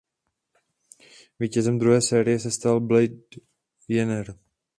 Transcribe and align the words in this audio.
Vítězem 1.39 1.79
druhé 1.79 2.01
série 2.01 2.39
se 2.39 2.51
stal 2.51 2.79
Blake 2.81 3.23
Jenner. 3.87 4.35